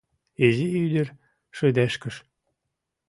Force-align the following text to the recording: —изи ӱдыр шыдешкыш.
—изи 0.45 0.67
ӱдыр 0.83 1.07
шыдешкыш. 1.57 2.15